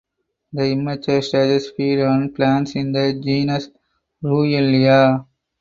[0.53, 3.69] The immature stages feed on plants in the genus
[4.23, 5.27] Ruellia.